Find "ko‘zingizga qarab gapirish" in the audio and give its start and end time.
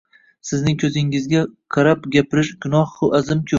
0.83-2.53